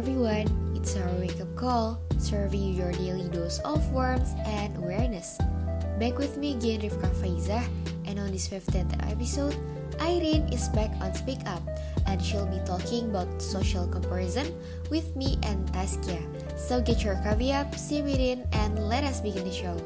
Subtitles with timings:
[0.00, 5.36] Everyone, it's our wake up call, serving you your daily dose of warmth and awareness.
[6.00, 7.68] Back with me again, Rifka Faizah,
[8.08, 9.52] and on this 15th episode,
[10.00, 11.60] Irene is back on Speak Up,
[12.06, 14.56] and she'll be talking about social comparison
[14.88, 16.24] with me and Taskia.
[16.56, 19.76] So get your coffee up, sit in, and let us begin the show.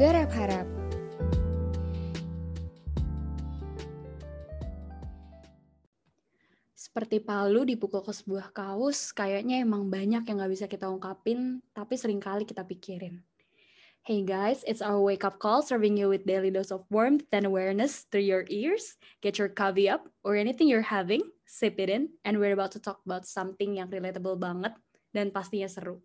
[0.00, 0.75] Garap harap
[6.86, 11.98] Seperti palu dipukul ke sebuah kaus, kayaknya emang banyak yang gak bisa kita ungkapin, tapi
[11.98, 13.26] sering kali kita pikirin.
[14.06, 17.42] Hey guys, it's our wake up call serving you with daily dose of warmth and
[17.42, 18.94] awareness through your ears.
[19.18, 22.80] Get your coffee up or anything you're having, sip it in, and we're about to
[22.80, 24.78] talk about something yang relatable banget
[25.10, 25.98] dan pastinya seru.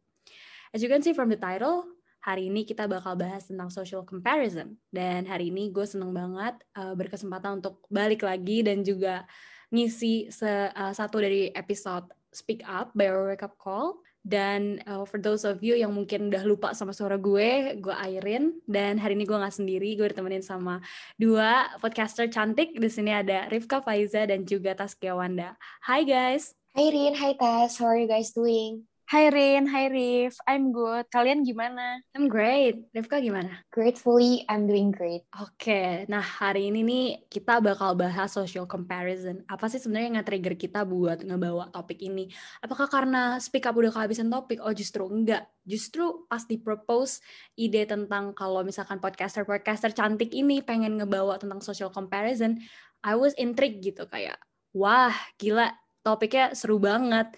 [0.73, 1.85] As you can see from the title,
[2.25, 4.81] hari ini kita bakal bahas tentang social comparison.
[4.89, 9.29] Dan hari ini gue seneng banget uh, berkesempatan untuk balik lagi dan juga
[9.71, 13.99] ngisi se, uh, satu dari episode Speak Up by Our Wake Up Call.
[14.21, 18.53] Dan uh, for those of you yang mungkin udah lupa sama suara gue, gue Airin.
[18.69, 20.77] Dan hari ini gue nggak sendiri, gue ditemenin sama
[21.17, 22.77] dua podcaster cantik.
[22.77, 25.57] Di sini ada Rifka Faiza dan juga Taskia Wanda.
[25.89, 26.53] Hi guys.
[26.77, 28.90] Hi Rin, hi Tas, how are you guys doing?
[29.11, 31.03] Hai Rin, hai Rif, I'm good.
[31.11, 31.99] Kalian gimana?
[32.15, 32.79] I'm great.
[32.95, 33.59] Rifka gimana?
[33.67, 35.27] Gratefully, I'm doing great.
[35.35, 35.87] Oke, okay.
[36.07, 39.43] nah hari ini nih kita bakal bahas social comparison.
[39.51, 42.31] Apa sih sebenarnya yang nge-trigger kita buat ngebawa topik ini?
[42.63, 44.63] Apakah karena speak up udah kehabisan topik?
[44.63, 45.43] Oh justru enggak.
[45.67, 47.19] Justru pas di-propose
[47.59, 52.63] ide tentang kalau misalkan podcaster-podcaster cantik ini pengen ngebawa tentang social comparison,
[53.03, 54.39] I was intrigued gitu kayak,
[54.71, 55.67] wah gila
[55.99, 57.35] topiknya seru banget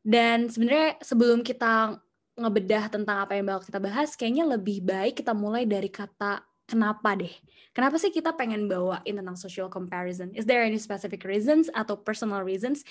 [0.00, 2.00] dan sebenarnya sebelum kita
[2.40, 7.18] ngebedah tentang apa yang bakal kita bahas, kayaknya lebih baik kita mulai dari kata kenapa
[7.18, 7.32] deh.
[7.70, 10.30] Kenapa sih kita pengen bawain tentang social comparison?
[10.34, 12.82] Is there any specific reasons atau personal reasons?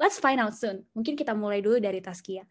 [0.00, 0.84] Let's find out soon.
[0.96, 2.44] Mungkin kita mulai dulu dari Taskia.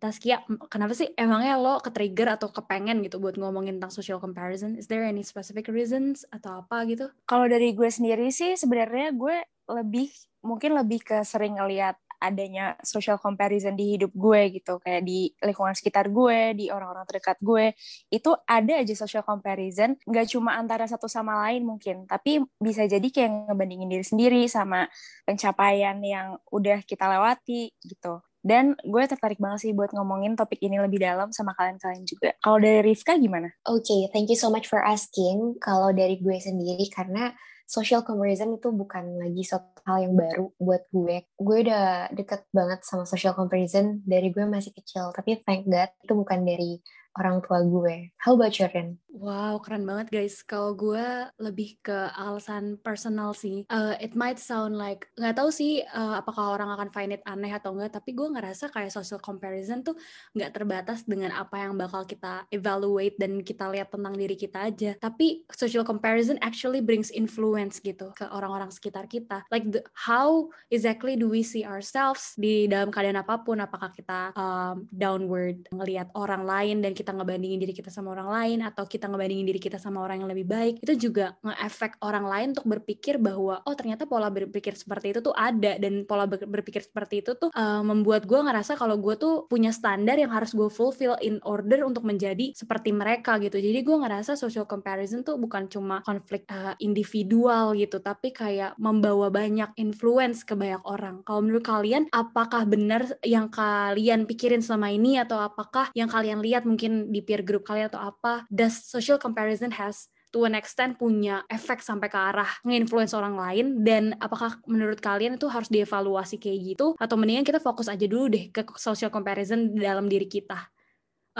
[0.00, 0.40] Taskia,
[0.72, 4.72] kenapa sih emangnya lo ke-trigger atau kepengen gitu buat ngomongin tentang social comparison?
[4.80, 7.12] Is there any specific reasons atau apa gitu?
[7.28, 10.08] Kalau dari gue sendiri sih sebenarnya gue lebih
[10.40, 15.72] mungkin lebih ke sering ngeliat adanya social comparison di hidup gue gitu kayak di lingkungan
[15.72, 17.72] sekitar gue di orang-orang terdekat gue
[18.12, 23.08] itu ada aja social comparison nggak cuma antara satu sama lain mungkin tapi bisa jadi
[23.08, 24.84] kayak ngebandingin diri sendiri sama
[25.24, 30.80] pencapaian yang udah kita lewati gitu dan gue tertarik banget sih buat ngomongin topik ini
[30.80, 32.32] lebih dalam sama kalian-kalian juga.
[32.40, 33.52] Kalau dari Rifka gimana?
[33.68, 35.60] Oke, okay, thank you so much for asking.
[35.60, 37.36] Kalau dari gue sendiri, karena
[37.70, 41.30] social comparison itu bukan lagi suatu hal yang baru buat gue.
[41.38, 45.14] Gue udah deket banget sama social comparison dari gue masih kecil.
[45.14, 46.82] Tapi thank God itu bukan dari
[47.18, 48.14] orang tua gue.
[48.22, 48.98] How about you, Ren?
[49.10, 50.40] Wow, keren banget guys.
[50.46, 51.02] Kalau gue
[51.42, 53.66] lebih ke alasan personal sih.
[53.66, 57.50] Uh, it might sound like, nggak tahu sih uh, apakah orang akan find it aneh
[57.50, 59.98] atau enggak, tapi gue ngerasa kayak social comparison tuh
[60.38, 64.94] nggak terbatas dengan apa yang bakal kita evaluate dan kita lihat tentang diri kita aja.
[64.96, 69.42] Tapi social comparison actually brings influence gitu ke orang-orang sekitar kita.
[69.50, 74.32] Like the, how exactly do we see ourselves di dalam keadaan apa pun, apakah kita
[74.38, 79.08] um, downward ngelihat orang lain dan kita ngebandingin diri kita sama orang lain atau kita
[79.08, 83.16] ngebandingin diri kita sama orang yang lebih baik itu juga nge-efek orang lain untuk berpikir
[83.16, 85.78] bahwa oh ternyata pola berpikir seperti itu tuh ada.
[85.78, 90.18] Dan pola berpikir seperti itu tuh uh, membuat gue ngerasa kalau gue tuh punya standar
[90.18, 93.56] yang harus gue fulfill in order untuk menjadi seperti mereka gitu.
[93.56, 98.02] Jadi gue ngerasa social comparison tuh bukan cuma konflik uh, individual gitu.
[98.02, 101.22] Tapi kayak membawa banyak influence ke banyak orang.
[101.22, 106.66] Kalau menurut kalian apakah benar yang kalian pikirin selama ini atau apakah yang kalian lihat
[106.66, 110.94] mungkin mungkin di peer group kalian atau apa does social comparison has to an extent
[110.94, 113.66] punya efek sampai ke arah nge-influence orang lain.
[113.82, 116.86] Dan apakah menurut kalian itu harus dievaluasi kayak gitu?
[117.02, 120.70] Atau mendingan kita fokus aja dulu deh ke social comparison dalam diri kita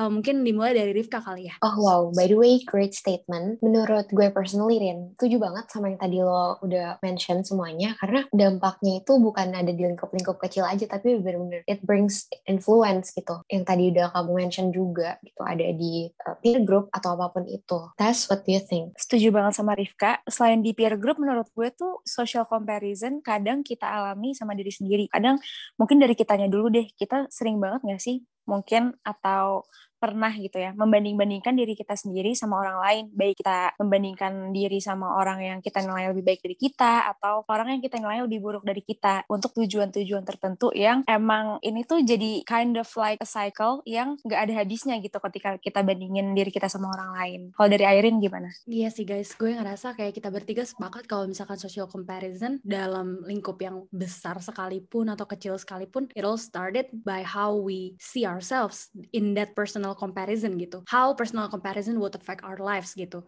[0.00, 1.60] Uh, mungkin dimulai dari Rifka kali ya.
[1.60, 3.60] Oh wow, by the way, great statement.
[3.60, 9.04] Menurut gue personally, Rin, setuju banget sama yang tadi lo udah mention semuanya, karena dampaknya
[9.04, 13.44] itu bukan ada di lingkup-lingkup kecil aja, tapi benar-benar it brings influence gitu.
[13.52, 17.44] Yang tadi udah kamu mention juga, gitu, ada di uh, peer group atau apa pun
[17.44, 17.92] itu.
[18.00, 18.96] That's what do you think?
[18.96, 20.24] Setuju banget sama Rifka.
[20.24, 25.12] Selain di peer group, menurut gue tuh social comparison kadang kita alami sama diri sendiri.
[25.12, 25.36] Kadang
[25.76, 29.62] mungkin dari kitanya dulu deh, kita sering banget gak sih mungkin atau
[30.00, 35.20] pernah gitu ya membanding-bandingkan diri kita sendiri sama orang lain, baik kita membandingkan diri sama
[35.20, 38.64] orang yang kita nilai lebih baik dari kita atau orang yang kita nilai lebih buruk
[38.64, 43.84] dari kita untuk tujuan-tujuan tertentu yang emang ini tuh jadi kind of like a cycle
[43.84, 47.40] yang gak ada habisnya gitu ketika kita bandingin diri kita sama orang lain.
[47.52, 48.48] Kalau dari Airin gimana?
[48.64, 53.60] Iya sih guys, gue ngerasa kayak kita bertiga sepakat kalau misalkan social comparison dalam lingkup
[53.60, 59.36] yang besar sekalipun atau kecil sekalipun, it all started by how we see ourselves in
[59.36, 60.82] that personal comparison gitu.
[60.90, 63.24] How personal comparison would affect our lives gitu.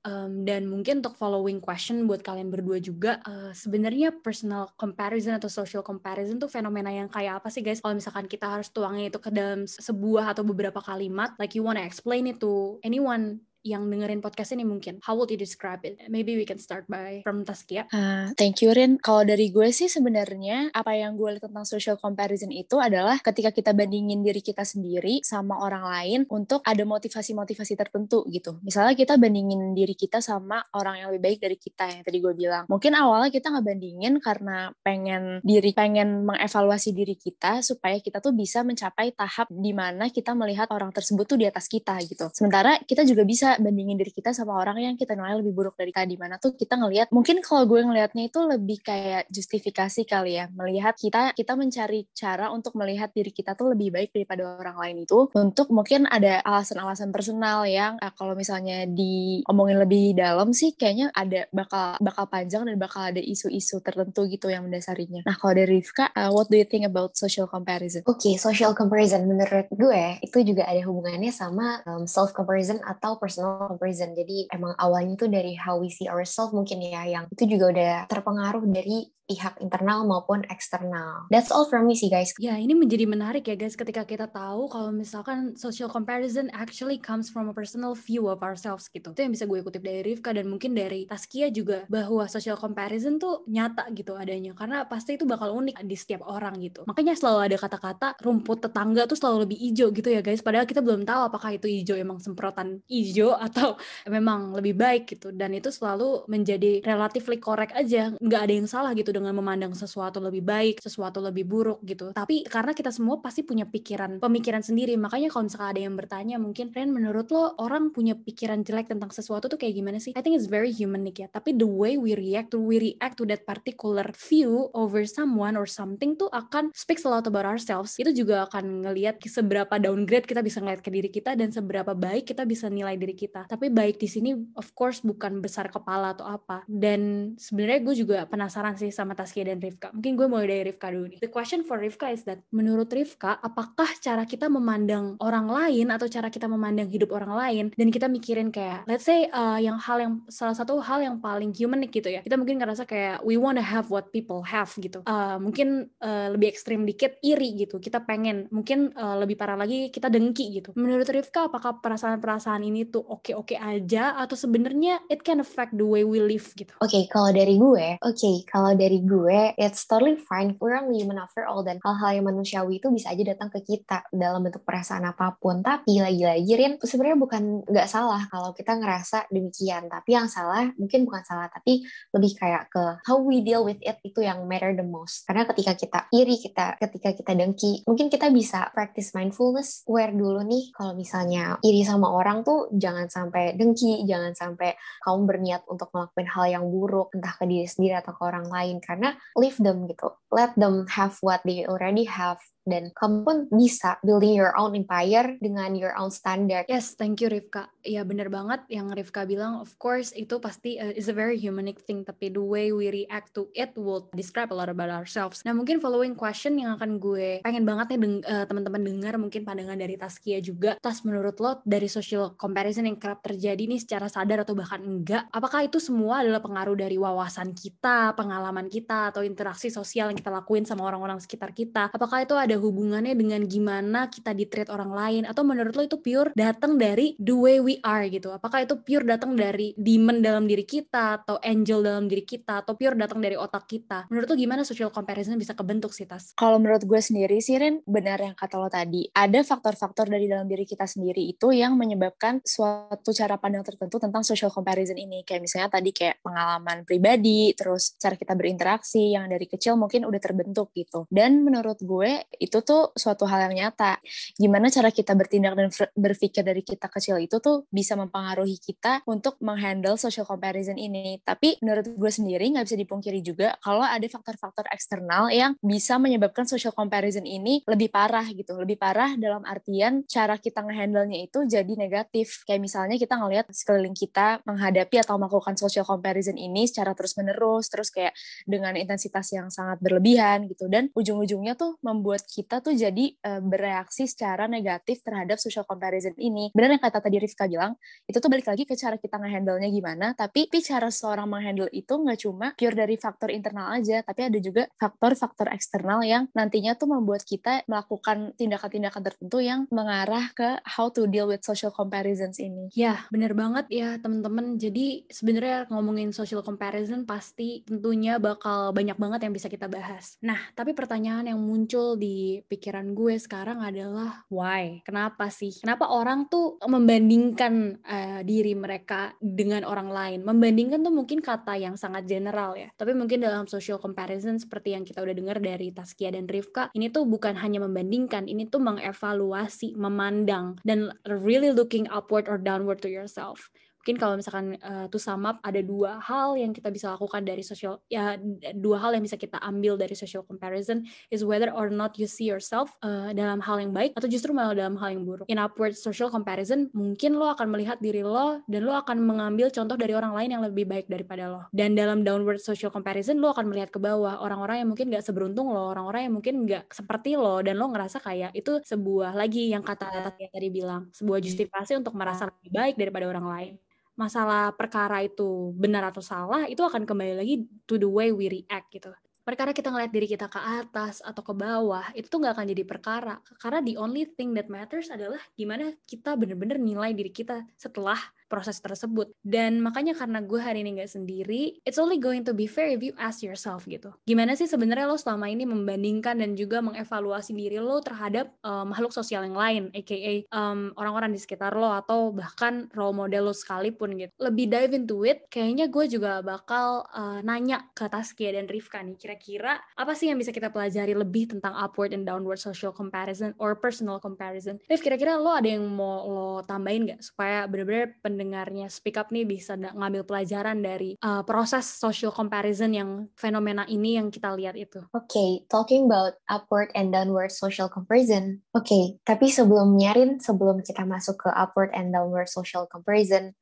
[0.00, 5.52] Um, dan mungkin untuk following question buat kalian berdua juga, uh, sebenarnya personal comparison atau
[5.52, 7.84] social comparison tuh fenomena yang kayak apa sih guys?
[7.84, 11.84] Kalau misalkan kita harus tuangnya itu ke dalam sebuah atau beberapa kalimat, like you wanna
[11.84, 15.00] explain it to anyone yang dengerin podcast ini mungkin.
[15.04, 16.00] How would you describe it?
[16.08, 17.84] Maybe we can start by from Taskia.
[17.92, 18.96] Uh, thank you Rin.
[18.96, 23.52] Kalau dari gue sih sebenarnya apa yang gue lihat tentang social comparison itu adalah ketika
[23.52, 28.56] kita bandingin diri kita sendiri sama orang lain untuk ada motivasi-motivasi tertentu gitu.
[28.64, 32.32] Misalnya kita bandingin diri kita sama orang yang lebih baik dari kita yang tadi gue
[32.32, 32.64] bilang.
[32.70, 38.32] Mungkin awalnya kita nggak bandingin karena pengen diri pengen mengevaluasi diri kita supaya kita tuh
[38.32, 42.32] bisa mencapai tahap di mana kita melihat orang tersebut tuh di atas kita gitu.
[42.32, 45.90] Sementara kita juga bisa bandingin diri kita sama orang yang kita nilai lebih buruk dari
[45.90, 50.46] tadi mana tuh kita ngelihat mungkin kalau gue ngelihatnya itu lebih kayak justifikasi kali ya
[50.52, 54.96] melihat kita kita mencari cara untuk melihat diri kita tuh lebih baik daripada orang lain
[55.08, 61.08] itu untuk mungkin ada alasan-alasan personal yang uh, kalau misalnya diomongin lebih dalam sih kayaknya
[61.16, 65.24] ada bakal bakal panjang dan bakal ada isu-isu tertentu gitu yang mendasarinya.
[65.24, 68.04] Nah kalau dari Rifka, uh, what do you think about social comparison?
[68.04, 73.16] Oke, okay, social comparison menurut gue itu juga ada hubungannya sama um, self comparison atau
[73.16, 74.12] personal personal comparison.
[74.12, 77.94] Jadi emang awalnya itu dari how we see ourselves mungkin ya yang itu juga udah
[78.06, 81.30] terpengaruh dari pihak internal maupun eksternal.
[81.30, 82.34] That's all from me sih guys.
[82.42, 87.30] Ya ini menjadi menarik ya guys ketika kita tahu kalau misalkan social comparison actually comes
[87.30, 89.14] from a personal view of ourselves gitu.
[89.14, 93.22] Itu yang bisa gue kutip dari Rifka dan mungkin dari Taskia juga bahwa social comparison
[93.22, 96.82] tuh nyata gitu adanya karena pasti itu bakal unik di setiap orang gitu.
[96.90, 100.42] Makanya selalu ada kata-kata rumput tetangga tuh selalu lebih hijau gitu ya guys.
[100.42, 103.76] Padahal kita belum tahu apakah itu hijau emang semprotan hijau atau
[104.08, 105.30] memang lebih baik gitu.
[105.34, 108.14] Dan itu selalu menjadi relatively correct aja.
[108.18, 112.12] Nggak ada yang salah gitu dengan memandang sesuatu lebih baik, sesuatu lebih buruk gitu.
[112.14, 114.94] Tapi karena kita semua pasti punya pikiran, pemikiran sendiri.
[114.96, 119.10] Makanya kalau misalnya ada yang bertanya, mungkin Ren menurut lo orang punya pikiran jelek tentang
[119.10, 120.14] sesuatu tuh kayak gimana sih?
[120.14, 121.28] I think it's very human nih ya.
[121.30, 125.66] Tapi the way we react to we react to that particular view over someone or
[125.66, 127.96] something tuh akan speak a lot about ourselves.
[127.98, 132.30] Itu juga akan ngelihat seberapa downgrade kita bisa ngeliat ke diri kita dan seberapa baik
[132.30, 133.44] kita bisa nilai diri kita.
[133.44, 136.64] Tapi baik di sini of course bukan besar kepala atau apa.
[136.64, 139.92] Dan sebenarnya gue juga penasaran sih sama Taskia dan Rifka.
[139.92, 141.18] Mungkin gue mulai dari Rifka dulu nih.
[141.20, 146.08] The question for Rifka is that menurut Rifka, apakah cara kita memandang orang lain atau
[146.08, 150.00] cara kita memandang hidup orang lain dan kita mikirin kayak let's say uh, yang hal
[150.00, 152.24] yang salah satu hal yang paling human gitu ya.
[152.24, 155.04] Kita mungkin ngerasa kayak we wanna have what people have gitu.
[155.04, 157.82] Uh, mungkin uh, lebih ekstrim dikit iri gitu.
[157.82, 160.70] Kita pengen mungkin uh, lebih parah lagi kita dengki gitu.
[160.78, 166.06] Menurut Rifka apakah perasaan-perasaan ini tuh oke-oke aja atau sebenarnya it can affect the way
[166.06, 166.70] we live gitu.
[166.78, 170.54] Oke, okay, kalau dari gue, oke, okay, kalau dari gue it's totally fine.
[170.62, 174.06] We're only human after all dan hal-hal yang manusiawi itu bisa aja datang ke kita
[174.14, 175.60] dalam bentuk perasaan apa pun.
[175.60, 179.90] Tapi lagi-lagi Rin sebenarnya bukan nggak salah kalau kita ngerasa demikian.
[179.90, 181.82] Tapi yang salah mungkin bukan salah tapi
[182.14, 185.26] lebih kayak ke how we deal with it itu yang matter the most.
[185.26, 190.44] Karena ketika kita iri kita ketika kita dengki mungkin kita bisa practice mindfulness aware dulu
[190.44, 194.76] nih kalau misalnya iri sama orang tuh jangan sampai dengki jangan sampai
[195.06, 198.76] kamu berniat untuk melakukan hal yang buruk entah ke diri sendiri atau ke orang lain.
[198.82, 200.12] Karena leave them gitu.
[200.28, 205.34] Let them have what they already have dan kamu pun bisa building your own empire
[205.42, 206.64] dengan your own standard.
[206.70, 207.66] Yes, thank you Rifka.
[207.82, 211.82] Ya bener banget yang Rifka bilang, of course itu pasti uh, is a very humanic
[211.82, 215.42] thing, tapi the way we react to it will describe a lot about ourselves.
[215.42, 219.42] Nah mungkin following question yang akan gue pengen banget nih deng uh, teman-teman dengar mungkin
[219.42, 220.78] pandangan dari Taskia juga.
[220.78, 225.26] Tas menurut lo dari social comparison yang kerap terjadi nih secara sadar atau bahkan enggak,
[225.32, 230.28] apakah itu semua adalah pengaruh dari wawasan kita, pengalaman kita, atau interaksi sosial yang kita
[230.28, 231.88] lakuin sama orang-orang sekitar kita?
[231.90, 235.22] Apakah itu ada hubungannya dengan gimana kita di treat orang lain.
[235.24, 238.30] Atau menurut lo itu pure datang dari the way we are gitu.
[238.30, 242.76] Apakah itu pure datang dari demon dalam diri kita atau angel dalam diri kita atau
[242.76, 244.06] pure datang dari otak kita?
[244.12, 246.36] Menurut lo gimana social comparison bisa kebentuk sih tas?
[246.36, 249.08] Kalau menurut gue sendiri sih Ren benar yang kata lo tadi.
[249.10, 254.22] Ada faktor-faktor dari dalam diri kita sendiri itu yang menyebabkan suatu cara pandang tertentu tentang
[254.22, 255.24] social comparison ini.
[255.24, 260.20] Kayak misalnya tadi kayak pengalaman pribadi terus cara kita berinteraksi yang dari kecil mungkin udah
[260.20, 261.06] terbentuk gitu.
[261.08, 264.00] Dan menurut gue itu tuh suatu hal yang nyata.
[264.40, 269.36] Gimana cara kita bertindak dan berpikir dari kita kecil itu tuh bisa mempengaruhi kita untuk
[269.44, 271.20] menghandle social comparison ini.
[271.20, 276.48] Tapi menurut gue sendiri nggak bisa dipungkiri juga kalau ada faktor-faktor eksternal yang bisa menyebabkan
[276.48, 278.56] social comparison ini lebih parah gitu.
[278.56, 282.40] Lebih parah dalam artian cara kita ngehandle-nya itu jadi negatif.
[282.48, 287.92] Kayak misalnya kita ngelihat sekeliling kita menghadapi atau melakukan social comparison ini secara terus-menerus, terus
[287.92, 288.16] kayak
[288.48, 290.70] dengan intensitas yang sangat berlebihan gitu.
[290.70, 296.54] Dan ujung-ujungnya tuh membuat kita tuh jadi uh, bereaksi secara negatif terhadap social comparison ini.
[296.54, 297.74] Benar yang kata tadi Rifka bilang,
[298.06, 301.90] itu tuh balik lagi ke cara kita ngehandle-nya gimana, tapi, tapi cara seorang menghandle itu
[301.90, 306.92] nggak cuma pure dari faktor internal aja, tapi ada juga faktor-faktor eksternal yang nantinya tuh
[306.92, 312.68] membuat kita melakukan tindakan-tindakan tertentu yang mengarah ke how to deal with social comparisons ini.
[312.76, 314.60] Ya, bener banget ya teman-teman.
[314.60, 320.20] Jadi sebenarnya ngomongin social comparison pasti tentunya bakal banyak banget yang bisa kita bahas.
[320.22, 324.82] Nah, tapi pertanyaan yang muncul di pikiran gue sekarang adalah why?
[324.82, 325.60] Kenapa sih?
[325.60, 330.20] Kenapa orang tuh membandingkan uh, diri mereka dengan orang lain?
[330.24, 332.68] Membandingkan tuh mungkin kata yang sangat general ya.
[332.74, 336.92] Tapi mungkin dalam social comparison seperti yang kita udah dengar dari Taskia dan Rifka, ini
[336.92, 342.90] tuh bukan hanya membandingkan, ini tuh mengevaluasi, memandang dan really looking upward or downward to
[342.90, 343.50] yourself
[343.80, 347.40] mungkin kalau misalkan uh, to sum up ada dua hal yang kita bisa lakukan dari
[347.40, 348.20] social ya
[348.52, 352.28] dua hal yang bisa kita ambil dari social comparison is whether or not you see
[352.28, 355.24] yourself uh, dalam hal yang baik atau justru malah dalam hal yang buruk.
[355.32, 359.80] In upward social comparison mungkin lo akan melihat diri lo dan lo akan mengambil contoh
[359.80, 361.40] dari orang lain yang lebih baik daripada lo.
[361.48, 365.48] Dan dalam downward social comparison lo akan melihat ke bawah orang-orang yang mungkin gak seberuntung
[365.48, 369.64] lo, orang-orang yang mungkin gak seperti lo dan lo ngerasa kayak itu sebuah lagi yang
[369.64, 373.54] kata Tati tadi bilang sebuah justifikasi untuk merasa lebih baik daripada orang lain
[374.00, 378.72] masalah perkara itu benar atau salah itu akan kembali lagi to the way we react
[378.72, 378.88] gitu.
[379.20, 382.64] Perkara kita ngeliat diri kita ke atas atau ke bawah itu tuh nggak akan jadi
[382.64, 383.20] perkara.
[383.36, 388.62] Karena the only thing that matters adalah gimana kita bener-bener nilai diri kita setelah proses
[388.62, 389.10] tersebut.
[389.26, 392.78] Dan makanya karena gue hari ini nggak sendiri, it's only going to be fair if
[392.78, 393.90] you ask yourself gitu.
[394.06, 398.94] Gimana sih sebenarnya lo selama ini membandingkan dan juga mengevaluasi diri lo terhadap uh, makhluk
[398.94, 403.98] sosial yang lain, aka um, orang-orang di sekitar lo atau bahkan role model lo sekalipun
[403.98, 404.14] gitu.
[404.22, 408.94] Lebih dive into it, kayaknya gue juga bakal uh, nanya ke Taskia dan Rifka nih,
[408.94, 413.58] kira-kira apa sih yang bisa kita pelajari lebih tentang upward and downward social comparison or
[413.58, 414.62] personal comparison?
[414.70, 419.24] Rif, kira-kira lo ada yang mau lo tambahin nggak supaya bener-bener pendengarnya speak up nih
[419.24, 424.84] bisa ngambil pelajaran dari uh, proses social comparison yang fenomena ini yang kita lihat itu.
[424.92, 428.44] Oke, okay, talking about upward and downward social comparison.
[428.52, 433.32] Oke, okay, tapi sebelum nyarin, sebelum kita masuk ke upward and downward social comparison,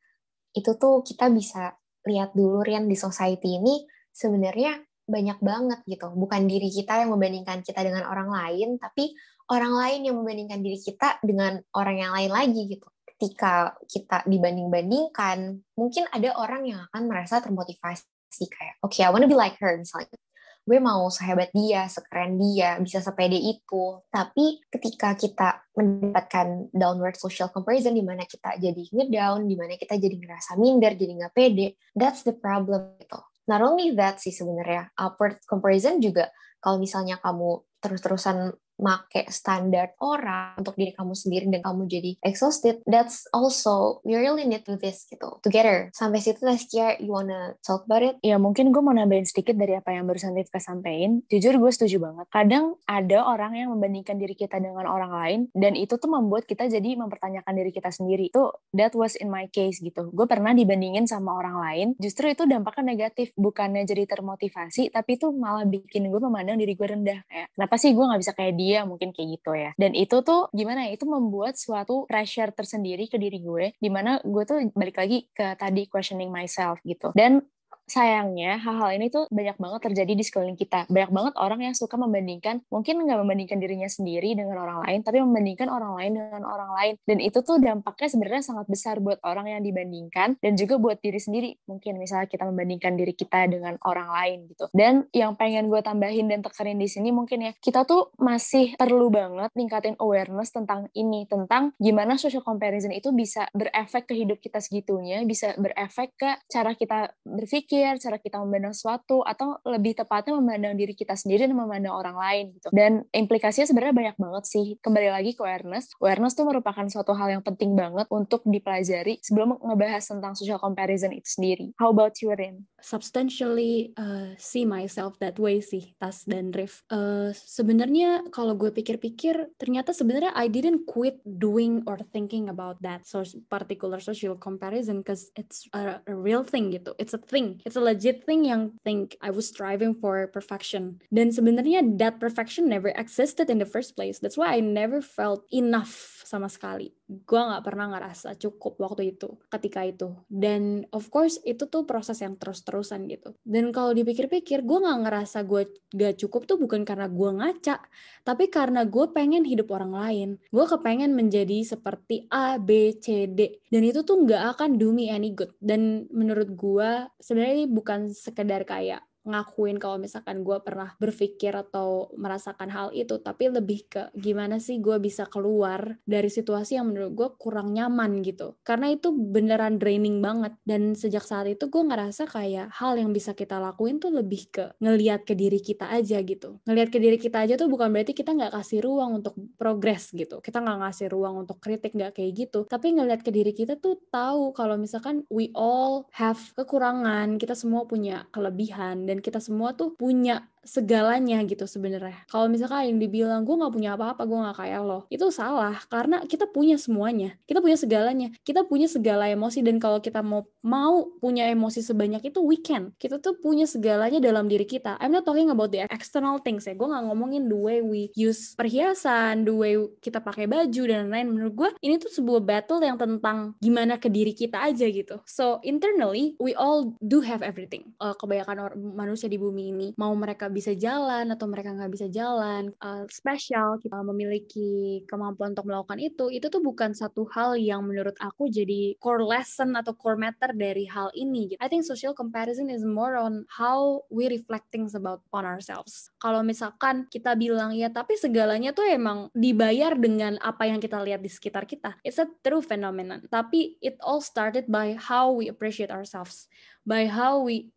[0.54, 1.75] itu tuh kita bisa
[2.06, 3.82] lihat dulu Rian di society ini
[4.14, 4.78] sebenarnya
[5.11, 6.14] banyak banget gitu.
[6.14, 9.11] Bukan diri kita yang membandingkan kita dengan orang lain, tapi
[9.50, 12.87] orang lain yang membandingkan diri kita dengan orang yang lain lagi gitu
[13.18, 18.06] ketika kita dibanding-bandingkan, mungkin ada orang yang akan merasa termotivasi
[18.46, 20.14] kayak, oke, okay, I wanna be like her misalnya.
[20.62, 24.04] Gue mau sehebat dia, sekeren dia, bisa sepede itu.
[24.12, 29.96] Tapi ketika kita mendapatkan downward social comparison, di mana kita jadi ngedown, di mana kita
[29.96, 33.16] jadi ngerasa minder, jadi nggak pede, that's the problem gitu.
[33.48, 36.28] Not only that sih sebenarnya, upward comparison juga
[36.60, 42.80] kalau misalnya kamu terus-terusan make standar orang untuk diri kamu sendiri dan kamu jadi exhausted,
[42.87, 45.90] that's also we really need to this gitu together.
[45.92, 48.16] Sampai situ Taskia, you wanna talk about it?
[48.23, 51.26] Ya mungkin gue mau nambahin sedikit dari apa yang barusan Rifka sampaikan.
[51.28, 52.26] Jujur gue setuju banget.
[52.30, 56.70] Kadang ada orang yang membandingkan diri kita dengan orang lain dan itu tuh membuat kita
[56.70, 58.30] jadi mempertanyakan diri kita sendiri.
[58.30, 60.08] Itu that was in my case gitu.
[60.14, 63.35] Gue pernah dibandingin sama orang lain, justru itu dampaknya negatif.
[63.35, 67.20] Bukannya jadi termotivasi, tapi itu malah bikin gue memandang diri gue rendah.
[67.26, 68.67] Kayak, kenapa sih gue gak bisa kayak dia?
[68.68, 69.70] Dia mungkin kayak gitu ya.
[69.80, 74.20] Dan itu tuh gimana ya itu membuat suatu pressure tersendiri ke diri gue di mana
[74.20, 77.16] gue tuh balik lagi ke tadi questioning myself gitu.
[77.16, 77.40] Dan
[77.88, 80.85] sayangnya hal-hal ini tuh banyak banget terjadi di sekeliling kita.
[80.92, 85.25] Banyak banget orang yang suka membandingkan, mungkin nggak membandingkan dirinya sendiri dengan orang lain, tapi
[85.25, 86.95] membandingkan orang lain dengan orang lain.
[87.09, 91.16] Dan itu tuh dampaknya sebenarnya sangat besar buat orang yang dibandingkan dan juga buat diri
[91.16, 91.50] sendiri.
[91.64, 94.68] Mungkin misalnya kita membandingkan diri kita dengan orang lain gitu.
[94.76, 99.09] Dan yang pengen gue tambahin dan tekanin di sini mungkin ya, kita tuh masih perlu
[99.09, 104.61] banget ningkatin awareness tentang ini, tentang gimana social comparison itu bisa berefek ke hidup kita
[104.61, 110.35] segitunya, bisa berefek ke cara kita berpikir berpikir, cara kita memandang sesuatu, atau lebih tepatnya
[110.38, 112.68] memandang diri kita sendiri dan memandang orang lain gitu.
[112.75, 114.66] Dan implikasinya sebenarnya banyak banget sih.
[114.82, 115.94] Kembali lagi ke awareness.
[116.02, 121.14] Awareness tuh merupakan suatu hal yang penting banget untuk dipelajari sebelum ngebahas tentang social comparison
[121.14, 121.70] itu sendiri.
[121.78, 122.66] How about you, Rin?
[122.78, 126.87] Substantially uh, see myself that way sih, Tas dan Rif.
[126.90, 133.04] Uh, sebenarnya kalau gue pikir-pikir, ternyata sebenarnya I didn't quit doing or thinking about that
[133.04, 136.94] so particular social comparison because it's a, a real thing gitu.
[137.02, 137.61] It's a thing.
[137.66, 141.02] It's a legit thing yang think I was striving for perfection.
[141.11, 144.18] Dan sebenarnya that perfection never existed in the first place.
[144.23, 146.92] That's why I never felt enough sama sekali.
[147.08, 150.12] Gue nggak pernah ngerasa cukup waktu itu, ketika itu.
[150.28, 153.32] Dan of course itu tuh proses yang terus-terusan gitu.
[153.49, 157.80] Dan kalau dipikir-pikir, gue nggak ngerasa gue gak cukup tuh bukan karena gue ngaca,
[158.28, 160.28] tapi karena gue pengen hidup orang lain.
[160.52, 163.64] Gue kepengen menjadi seperti A, B, C, D.
[163.73, 165.56] Dan itu tuh nggak akan do me any good.
[165.56, 172.73] Dan menurut gue sebenarnya bukan sekedar kayak ngakuin kalau misalkan gue pernah berpikir atau merasakan
[172.73, 173.20] hal itu.
[173.20, 178.25] Tapi lebih ke gimana sih gue bisa keluar dari situasi yang menurut gue kurang nyaman
[178.25, 178.56] gitu.
[178.64, 180.56] Karena itu beneran draining banget.
[180.64, 184.64] Dan sejak saat itu gue ngerasa kayak hal yang bisa kita lakuin tuh lebih ke
[184.80, 186.58] ngeliat ke diri kita aja gitu.
[186.64, 190.40] Ngeliat ke diri kita aja tuh bukan berarti kita nggak kasih ruang untuk progres gitu.
[190.40, 192.64] Kita nggak ngasih ruang untuk kritik nggak kayak gitu.
[192.64, 197.85] Tapi ngeliat ke diri kita tuh tahu kalau misalkan we all have kekurangan kita semua
[197.85, 202.27] punya kelebihan dan kita semua tuh punya segalanya gitu sebenarnya.
[202.31, 206.23] Kalau misalkan yang dibilang gue nggak punya apa-apa, gue nggak kayak lo, itu salah karena
[206.25, 211.09] kita punya semuanya, kita punya segalanya, kita punya segala emosi dan kalau kita mau mau
[211.23, 212.93] punya emosi sebanyak itu we can.
[213.00, 215.00] Kita tuh punya segalanya dalam diri kita.
[215.00, 218.53] I'm not talking about the external things ya, gue nggak ngomongin the way we use
[218.59, 221.29] perhiasan, the way kita pakai baju dan lain-lain.
[221.31, 225.21] Menurut gue ini tuh sebuah battle yang tentang gimana ke diri kita aja gitu.
[225.25, 227.95] So internally we all do have everything.
[228.03, 232.75] Uh, kebanyakan manusia di bumi ini mau mereka bisa jalan atau mereka nggak bisa jalan
[232.83, 238.19] uh, spesial kita memiliki kemampuan untuk melakukan itu itu tuh bukan satu hal yang menurut
[238.19, 241.61] aku jadi core lesson atau core matter dari hal ini gitu.
[241.62, 246.11] I think social comparison is more on how we reflect things about on ourselves.
[246.19, 251.23] Kalau misalkan kita bilang ya tapi segalanya tuh emang dibayar dengan apa yang kita lihat
[251.23, 251.95] di sekitar kita.
[252.03, 253.23] It's a true phenomenon.
[253.31, 256.50] Tapi it all started by how we appreciate ourselves
[256.88, 257.69] by how we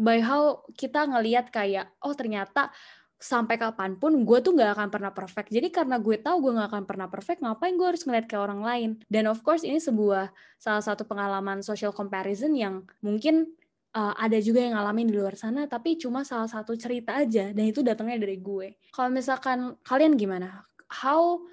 [0.00, 2.72] by how kita ngelihat kayak oh ternyata
[3.20, 5.52] sampai kapan pun gue tuh nggak akan pernah perfect.
[5.52, 8.64] Jadi karena gue tahu gue nggak akan pernah perfect, ngapain gue harus ngeliat ke orang
[8.64, 8.90] lain?
[9.12, 13.52] Dan of course ini sebuah salah satu pengalaman social comparison yang mungkin
[13.92, 17.64] uh, ada juga yang ngalamin di luar sana, tapi cuma salah satu cerita aja, dan
[17.68, 18.80] itu datangnya dari gue.
[18.88, 20.64] Kalau misalkan kalian gimana?
[20.88, 21.44] How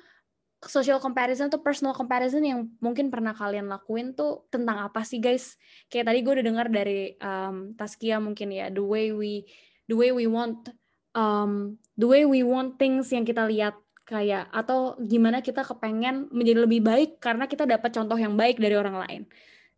[0.67, 5.55] social comparison atau personal comparison yang mungkin pernah kalian lakuin tuh tentang apa sih guys?
[5.87, 9.47] Kayak tadi gue udah dengar dari um, Taskia mungkin ya the way we
[9.87, 10.71] the way we want
[11.15, 13.75] um, the way we want things yang kita lihat
[14.07, 18.75] kayak atau gimana kita kepengen menjadi lebih baik karena kita dapat contoh yang baik dari
[18.75, 19.21] orang lain.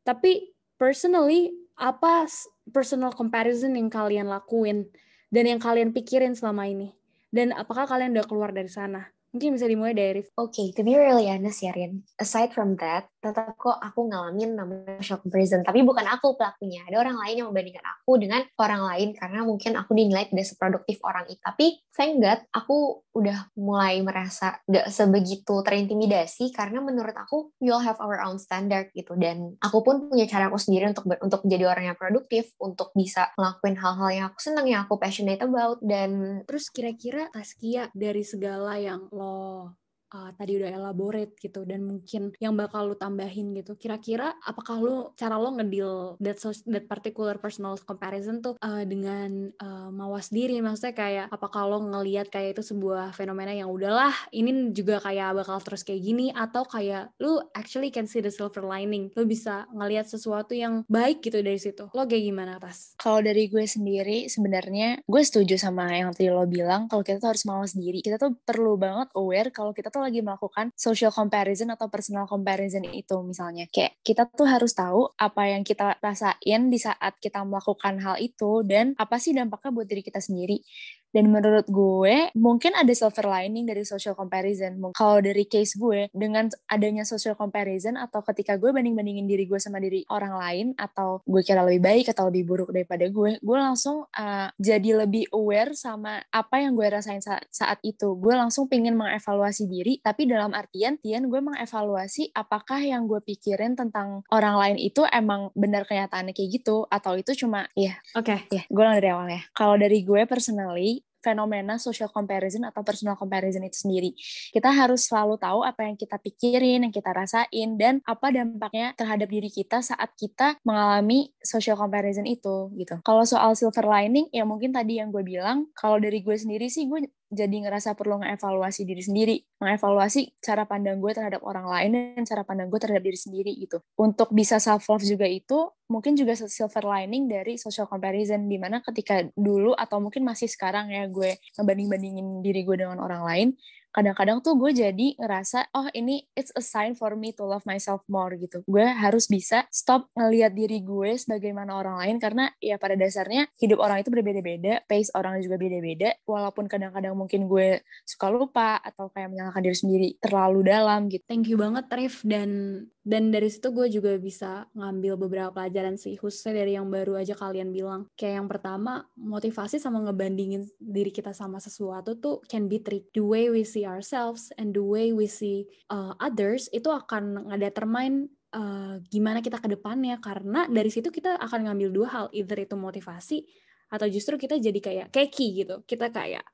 [0.05, 1.49] Tapi personally
[1.79, 2.29] apa
[2.69, 4.85] personal comparison yang kalian lakuin
[5.33, 6.93] dan yang kalian pikirin selama ini?
[7.29, 9.05] Dan apakah kalian udah keluar dari sana?
[9.29, 12.01] Mungkin bisa dimulai dari Oke, okay, to be really honest ya, Rin.
[12.17, 15.61] Aside from that, tetap kok aku ngalamin namanya social comparison.
[15.61, 16.81] Tapi bukan aku pelakunya.
[16.87, 20.97] Ada orang lain yang membandingkan aku dengan orang lain karena mungkin aku dinilai tidak seproduktif
[21.03, 21.41] orang itu.
[21.43, 27.83] Tapi thank God, aku udah mulai merasa gak sebegitu terintimidasi karena menurut aku we all
[27.83, 29.13] have our own standard gitu.
[29.19, 33.29] Dan aku pun punya cara aku sendiri untuk untuk menjadi orang yang produktif, untuk bisa
[33.35, 35.77] ngelakuin hal-hal yang aku senang, yang aku passionate about.
[35.83, 39.77] Dan terus kira-kira Taskia dari segala yang lo
[40.13, 43.77] uh, tadi udah elaborate gitu dan mungkin yang bakal lu tambahin gitu.
[43.77, 49.49] Kira-kira apakah lu cara lo ngedil that so, that particular personal comparison tuh uh, dengan
[49.61, 54.71] uh, mawas diri maksudnya kayak apakah lo ngelihat kayak itu sebuah fenomena yang udahlah ini
[54.73, 59.11] juga kayak bakal terus kayak gini atau kayak lu actually can see the silver lining.
[59.15, 61.89] Lu bisa ngelihat sesuatu yang baik gitu dari situ.
[61.91, 62.95] Lo kayak gimana, Tas?
[62.99, 67.29] Kalau dari gue sendiri sebenarnya gue setuju sama yang tadi lo bilang kalau kita tuh
[67.35, 67.99] harus mawas diri.
[67.99, 72.23] Kita tuh perlu banget aware kalau kita tuh tuh lagi melakukan social comparison atau personal
[72.23, 73.67] comparison itu misalnya.
[73.67, 78.63] Kayak kita tuh harus tahu apa yang kita rasain di saat kita melakukan hal itu
[78.63, 80.63] dan apa sih dampaknya buat diri kita sendiri.
[81.09, 84.77] Dan menurut gue, mungkin ada silver lining dari social comparison.
[84.93, 89.81] Kalau dari case gue, dengan adanya social comparison atau ketika gue banding-bandingin diri gue sama
[89.81, 94.05] diri orang lain, atau gue kira lebih baik atau lebih buruk daripada gue, gue langsung
[94.05, 98.13] uh, jadi lebih aware sama apa yang gue rasain saat, saat itu.
[98.21, 103.73] Gue langsung pengen mengevaluasi diri, tapi dalam artian, tian gue mengevaluasi apakah yang gue pikirin
[103.73, 108.39] tentang orang lain itu emang benar kenyataannya kayak gitu, atau itu cuma, ya, oke, okay.
[108.53, 109.41] ya, gue dari awal ya.
[109.57, 114.11] Kalau dari gue personally, fenomena social comparison atau personal comparison itu sendiri.
[114.51, 119.27] Kita harus selalu tahu apa yang kita pikirin, yang kita rasain, dan apa dampaknya terhadap
[119.29, 122.97] diri kita saat kita mengalami social comparison itu gitu.
[123.03, 126.87] Kalau soal silver lining, ya mungkin tadi yang gue bilang, kalau dari gue sendiri sih
[126.87, 132.23] gue jadi ngerasa perlu ngevaluasi diri sendiri, mengevaluasi cara pandang gue terhadap orang lain dan
[132.25, 133.77] cara pandang gue terhadap diri sendiri gitu.
[134.01, 138.81] Untuk bisa self love juga itu mungkin juga silver lining dari social comparison di mana
[138.81, 143.47] ketika dulu atau mungkin masih sekarang ya gue ngebanding bandingin diri gue dengan orang lain,
[143.89, 148.05] kadang-kadang tuh gue jadi ngerasa oh ini it's a sign for me to love myself
[148.05, 148.61] more gitu.
[148.69, 153.81] Gue harus bisa stop ngelihat diri gue sebagaimana orang lain karena ya pada dasarnya hidup
[153.81, 156.13] orang itu berbeda-beda pace orang juga beda-beda.
[156.25, 161.23] Walaupun kadang-kadang mungkin gue suka lupa atau kayak menyalahkan diri sendiri terlalu dalam gitu.
[161.25, 166.13] Thank you banget Rif dan dan dari situ gue juga bisa ngambil beberapa pelajaran sih
[166.13, 168.05] khususnya dari yang baru aja kalian bilang.
[168.13, 173.09] Kayak yang pertama motivasi sama ngebandingin diri kita sama sesuatu tuh can be trick.
[173.17, 178.29] The way we see ourselves and the way we see uh, others itu akan ngedetermine
[178.53, 180.21] uh, gimana kita ke depannya.
[180.21, 183.41] Karena dari situ kita akan ngambil dua hal either itu motivasi
[183.89, 185.75] atau justru kita jadi kayak keki gitu.
[185.81, 186.45] Kita kayak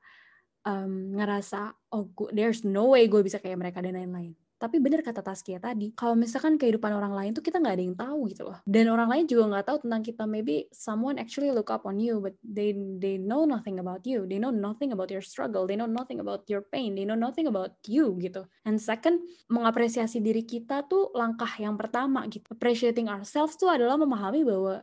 [0.64, 5.20] um, ngerasa oh there's no way gue bisa kayak mereka dan lain-lain tapi bener kata
[5.20, 8.58] Taskia tadi, kalau misalkan kehidupan orang lain tuh kita nggak ada yang tahu gitu loh.
[8.64, 10.24] Dan orang lain juga nggak tahu tentang kita.
[10.24, 14.24] Maybe someone actually look up on you, but they they know nothing about you.
[14.24, 15.68] They know nothing about your struggle.
[15.68, 16.96] They know nothing about your pain.
[16.96, 18.48] They know nothing about you gitu.
[18.64, 22.48] And second, mengapresiasi diri kita tuh langkah yang pertama gitu.
[22.48, 24.80] Appreciating ourselves tuh adalah memahami bahwa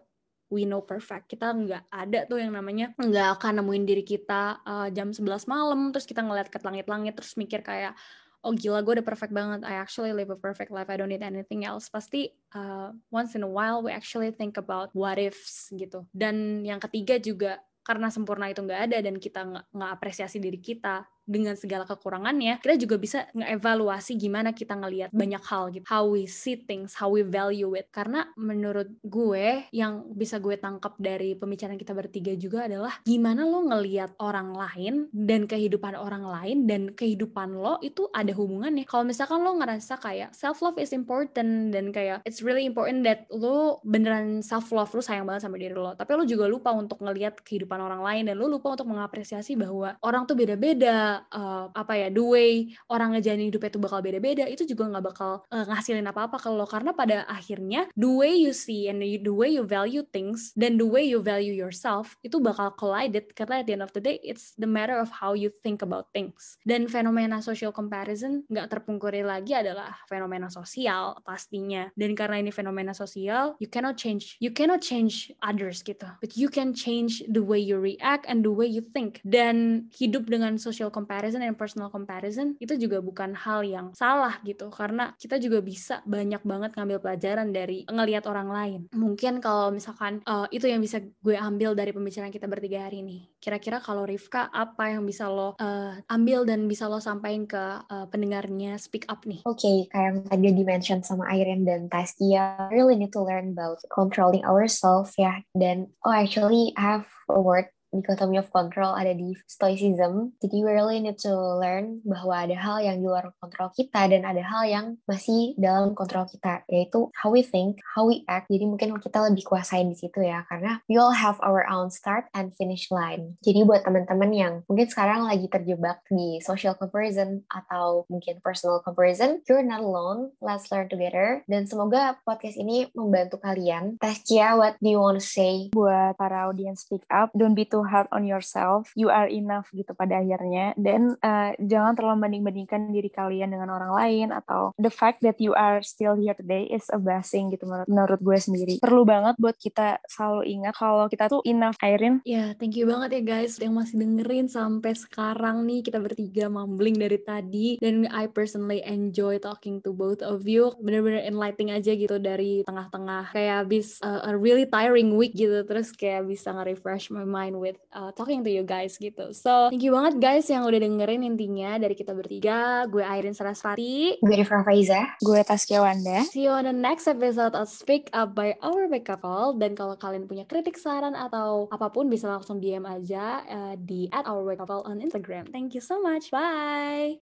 [0.54, 1.34] we know perfect.
[1.34, 5.90] Kita nggak ada tuh yang namanya nggak akan nemuin diri kita uh, jam 11 malam
[5.90, 7.98] terus kita ngeliat ke langit-langit terus mikir kayak
[8.44, 9.64] oh gila gue udah perfect banget.
[9.64, 10.92] I actually live a perfect life.
[10.92, 11.88] I don't need anything else.
[11.88, 16.04] Pasti uh, once in a while we actually think about what ifs gitu.
[16.12, 21.04] Dan yang ketiga juga karena sempurna itu nggak ada dan kita nggak apresiasi diri kita
[21.24, 25.86] dengan segala kekurangannya, kita juga bisa ngevaluasi gimana kita ngelihat banyak hal gitu.
[25.88, 27.88] How we see things, how we value it.
[27.92, 33.64] Karena menurut gue yang bisa gue tangkap dari pembicaraan kita bertiga juga adalah gimana lo
[33.68, 38.84] ngelihat orang lain dan kehidupan orang lain dan kehidupan lo itu ada hubungannya.
[38.88, 43.28] Kalau misalkan lo ngerasa kayak self love is important dan kayak it's really important that
[43.32, 47.04] lo beneran self love lo sayang banget sama diri lo, tapi lo juga lupa untuk
[47.04, 51.94] ngelihat kehidupan orang lain dan lo lupa untuk mengapresiasi bahwa orang tuh beda-beda uh, apa
[51.96, 56.08] ya the way orang ngejalanin hidupnya itu bakal beda-beda itu juga nggak bakal uh, ngasilin
[56.10, 60.54] apa-apa kalau karena pada akhirnya the way you see and the way you value things
[60.58, 63.34] dan the way you value yourself itu bakal collided.
[63.34, 66.10] Karena at the end of the day it's the matter of how you think about
[66.16, 66.58] things.
[66.64, 71.90] Dan fenomena social comparison nggak terpungkiri lagi adalah fenomena sosial pastinya.
[71.98, 76.08] Dan karena ini fenomena sosial you cannot change you cannot change others gitu.
[76.24, 79.20] But you can change the way you react and the way you think.
[79.26, 84.70] Dan hidup dengan social comparison and personal comparison itu juga bukan hal yang salah gitu.
[84.70, 88.82] Karena kita juga bisa banyak banget ngambil pelajaran dari ngelihat orang lain.
[88.94, 93.28] Mungkin kalau misalkan uh, itu yang bisa gue ambil dari pembicaraan kita bertiga hari ini.
[93.40, 98.06] Kira-kira kalau Rifka apa yang bisa lo uh, ambil dan bisa lo sampaikan ke uh,
[98.08, 99.44] pendengarnya speak up nih?
[99.44, 103.80] Oke okay, kayak yang tadi dimention sama Irene dan Taskia really need to learn about
[103.92, 105.44] controlling ourselves ya.
[105.56, 110.34] Dan oh actually I have a word dichotomy of control ada di stoicism.
[110.42, 114.26] Jadi we really need to learn bahwa ada hal yang di luar kontrol kita dan
[114.26, 118.50] ada hal yang masih dalam kontrol kita, yaitu how we think, how we act.
[118.50, 122.26] Jadi mungkin kita lebih kuasain di situ ya, karena we all have our own start
[122.34, 123.38] and finish line.
[123.46, 129.44] Jadi buat teman-teman yang mungkin sekarang lagi terjebak di social comparison atau mungkin personal comparison,
[129.46, 130.34] you're not alone.
[130.42, 131.46] Let's learn together.
[131.46, 134.00] Dan semoga podcast ini membantu kalian.
[134.00, 135.70] Taskia, what do you want to say?
[135.76, 139.92] Buat para audience speak up, don't be too hard on yourself you are enough gitu
[139.94, 140.76] pada akhirnya.
[140.80, 145.52] Dan uh, jangan terlalu banding-bandingkan diri kalian dengan orang lain atau the fact that you
[145.58, 148.76] are still here today is a blessing gitu menurut, menurut gue sendiri.
[148.80, 152.86] Perlu banget buat kita selalu ingat kalau kita tuh enough Airin ya yeah, thank you
[152.88, 155.82] banget ya guys yang masih dengerin sampai sekarang nih.
[155.86, 157.68] Kita bertiga mumbling dari tadi.
[157.80, 160.76] Dan I personally enjoy talking to both of you.
[160.80, 163.34] Bener-bener enlightening aja gitu dari tengah-tengah.
[163.34, 165.64] Kayak habis uh, a really tiring week gitu.
[165.66, 169.34] Terus kayak bisa nge-refresh my mind with enjoyed uh, talking to you guys gitu.
[169.34, 172.86] So, thank you banget guys yang udah dengerin intinya dari kita bertiga.
[172.90, 174.22] Gue Airin Sarasvati.
[174.22, 175.18] Gue Rifra Faiza.
[175.22, 176.24] Gue Taskia Wanda.
[176.30, 179.58] See you on the next episode of Speak Up by Our Back Couple.
[179.58, 184.10] Dan kalau kalian punya kritik, saran, atau apa pun bisa langsung DM aja uh, di
[184.14, 185.50] at Our Back Couple on Instagram.
[185.50, 186.30] Thank you so much.
[186.34, 187.22] Bye!